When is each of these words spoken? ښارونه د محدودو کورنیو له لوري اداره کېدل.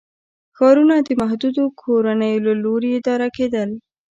ښارونه 0.57 0.95
د 1.07 1.09
محدودو 1.21 1.63
کورنیو 1.81 2.43
له 2.45 2.53
لوري 2.63 2.89
اداره 2.99 3.27
کېدل. 3.37 3.69